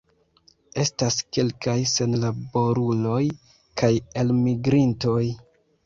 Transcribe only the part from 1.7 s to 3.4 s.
senlaboruloj